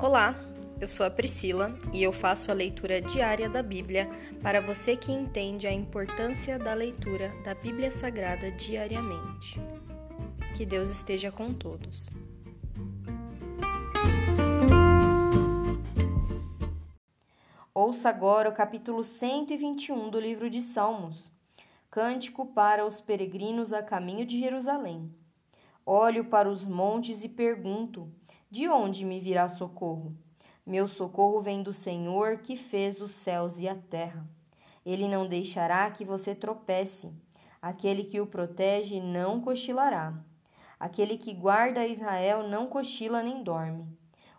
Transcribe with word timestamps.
Olá, 0.00 0.36
eu 0.80 0.86
sou 0.86 1.04
a 1.04 1.10
Priscila 1.10 1.76
e 1.92 2.04
eu 2.04 2.12
faço 2.12 2.52
a 2.52 2.54
leitura 2.54 3.00
diária 3.00 3.48
da 3.48 3.64
Bíblia 3.64 4.08
para 4.40 4.60
você 4.60 4.96
que 4.96 5.10
entende 5.10 5.66
a 5.66 5.72
importância 5.72 6.56
da 6.56 6.72
leitura 6.72 7.34
da 7.42 7.52
Bíblia 7.52 7.90
Sagrada 7.90 8.48
diariamente. 8.52 9.60
Que 10.56 10.64
Deus 10.64 10.88
esteja 10.88 11.32
com 11.32 11.52
todos. 11.52 12.08
Ouça 17.74 18.08
agora 18.08 18.48
o 18.48 18.54
capítulo 18.54 19.02
121 19.02 20.10
do 20.10 20.20
livro 20.20 20.48
de 20.48 20.60
Salmos. 20.60 21.28
Cântico 21.90 22.46
para 22.46 22.86
os 22.86 23.00
peregrinos 23.00 23.72
a 23.72 23.82
caminho 23.82 24.24
de 24.24 24.38
Jerusalém. 24.38 25.12
Olho 25.84 26.26
para 26.26 26.48
os 26.48 26.64
montes 26.64 27.24
e 27.24 27.28
pergunto: 27.28 28.08
de 28.50 28.66
onde 28.66 29.04
me 29.04 29.20
virá 29.20 29.46
socorro? 29.46 30.16
Meu 30.64 30.88
socorro 30.88 31.42
vem 31.42 31.62
do 31.62 31.74
Senhor 31.74 32.38
que 32.38 32.56
fez 32.56 32.98
os 32.98 33.10
céus 33.10 33.58
e 33.58 33.68
a 33.68 33.74
terra. 33.74 34.26
Ele 34.86 35.06
não 35.06 35.26
deixará 35.26 35.90
que 35.90 36.02
você 36.02 36.34
tropece. 36.34 37.12
Aquele 37.60 38.04
que 38.04 38.20
o 38.20 38.26
protege 38.26 39.00
não 39.00 39.40
cochilará. 39.40 40.14
Aquele 40.80 41.18
que 41.18 41.34
guarda 41.34 41.86
Israel 41.86 42.48
não 42.48 42.68
cochila 42.68 43.22
nem 43.22 43.42
dorme. 43.42 43.86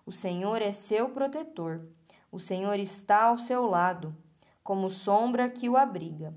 O 0.07 0.11
Senhor 0.11 0.59
é 0.59 0.71
seu 0.71 1.09
protetor. 1.09 1.88
O 2.31 2.39
Senhor 2.39 2.80
está 2.80 3.25
ao 3.25 3.38
seu 3.38 3.67
lado, 3.67 4.16
como 4.63 4.89
sombra 4.89 5.49
que 5.49 5.69
o 5.69 5.77
abriga. 5.77 6.33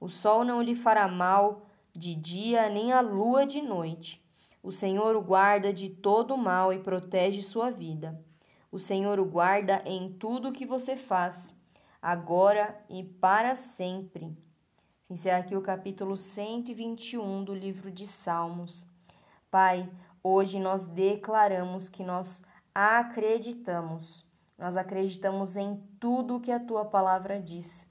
O 0.00 0.08
sol 0.08 0.44
não 0.44 0.60
lhe 0.60 0.74
fará 0.74 1.06
mal 1.06 1.66
de 1.92 2.14
dia, 2.14 2.68
nem 2.68 2.92
a 2.92 3.00
lua 3.00 3.46
de 3.46 3.62
noite. 3.62 4.20
O 4.68 4.70
Senhor 4.70 5.16
o 5.16 5.22
guarda 5.22 5.72
de 5.72 5.88
todo 5.88 6.36
mal 6.36 6.74
e 6.74 6.78
protege 6.78 7.42
sua 7.42 7.70
vida. 7.70 8.22
O 8.70 8.78
Senhor 8.78 9.18
o 9.18 9.24
guarda 9.24 9.80
em 9.86 10.12
tudo 10.12 10.50
o 10.50 10.52
que 10.52 10.66
você 10.66 10.94
faz, 10.94 11.54
agora 12.02 12.78
e 12.86 13.02
para 13.02 13.56
sempre. 13.56 14.36
Se 15.04 15.14
encerra 15.14 15.38
aqui 15.38 15.56
o 15.56 15.62
capítulo 15.62 16.18
121 16.18 17.44
do 17.44 17.54
livro 17.54 17.90
de 17.90 18.06
Salmos. 18.06 18.86
Pai, 19.50 19.90
hoje 20.22 20.60
nós 20.60 20.84
declaramos 20.84 21.88
que 21.88 22.04
nós 22.04 22.42
acreditamos. 22.74 24.26
Nós 24.58 24.76
acreditamos 24.76 25.56
em 25.56 25.82
tudo 25.98 26.36
o 26.36 26.40
que 26.40 26.52
a 26.52 26.60
tua 26.60 26.84
palavra 26.84 27.40
diz. 27.40 27.88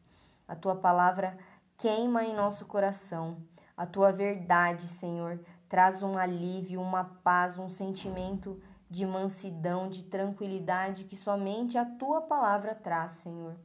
A 0.48 0.56
tua 0.56 0.76
palavra 0.76 1.40
queima 1.76 2.24
em 2.24 2.36
nosso 2.36 2.68
coração. 2.68 3.42
A 3.76 3.88
tua 3.88 4.12
verdade, 4.12 4.88
Senhor, 4.88 5.40
traz 5.70 6.02
um 6.02 6.18
alívio, 6.18 6.82
uma 6.82 7.04
paz, 7.04 7.58
um 7.58 7.70
sentimento 7.70 8.62
de 8.90 9.06
mansidão, 9.06 9.90
de 9.90 10.04
tranquilidade 10.04 11.04
que 11.04 11.16
somente 11.16 11.78
a 11.78 11.86
tua 11.86 12.22
palavra 12.22 12.74
traz, 12.74 13.14
Senhor. 13.14 13.56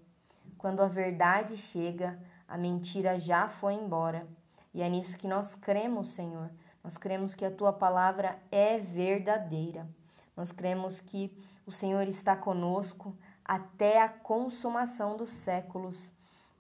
Quando 0.59 0.81
a 0.81 0.89
verdade 0.89 1.57
chega, 1.57 2.19
a 2.49 2.57
mentira 2.57 3.19
já 3.19 3.49
foi 3.49 3.75
embora. 3.75 4.27
E 4.75 4.83
é 4.83 4.89
nisso 4.89 5.17
que 5.17 5.29
nós 5.29 5.55
cremos, 5.55 6.09
Senhor. 6.09 6.51
Nós 6.83 6.97
cremos 6.97 7.35
que 7.35 7.45
a 7.45 7.51
tua 7.51 7.73
palavra 7.73 8.39
é 8.51 8.79
verdadeira. 8.79 9.87
Nós 10.37 10.51
cremos 10.51 11.01
que 11.01 11.33
o 11.67 11.73
Senhor 11.73 12.09
está 12.09 12.35
conosco 12.35 13.17
até 13.45 14.03
a 14.03 14.09
consumação 14.09 15.17
dos 15.17 15.31
séculos 15.31 16.13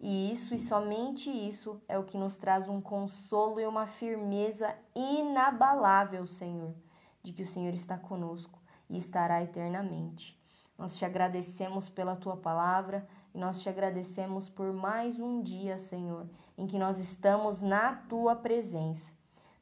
e 0.02 0.32
isso 0.32 0.52
e 0.52 0.58
somente 0.58 1.30
isso 1.30 1.80
é 1.88 1.96
o 1.96 2.02
que 2.02 2.18
nos 2.18 2.36
traz 2.36 2.68
um 2.68 2.80
consolo 2.80 3.60
e 3.60 3.66
uma 3.66 3.86
firmeza 3.86 4.74
inabalável, 4.96 6.26
Senhor, 6.26 6.74
de 7.22 7.32
que 7.32 7.44
o 7.44 7.46
Senhor 7.46 7.72
está 7.72 7.96
conosco 7.96 8.58
e 8.90 8.98
estará 8.98 9.40
eternamente. 9.40 10.36
Nós 10.76 10.98
te 10.98 11.04
agradecemos 11.04 11.88
pela 11.88 12.16
tua 12.16 12.36
palavra 12.36 13.08
e 13.32 13.38
nós 13.38 13.60
te 13.60 13.68
agradecemos 13.68 14.48
por 14.48 14.72
mais 14.72 15.20
um 15.20 15.40
dia, 15.40 15.78
Senhor, 15.78 16.28
em 16.58 16.66
que 16.66 16.80
nós 16.80 16.98
estamos 16.98 17.62
na 17.62 17.94
tua 17.94 18.34
presença. 18.34 19.12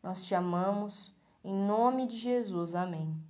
Nós 0.03 0.25
te 0.25 0.35
amamos, 0.35 1.15
em 1.45 1.55
nome 1.55 2.07
de 2.07 2.17
Jesus. 2.17 2.75
Amém. 2.75 3.30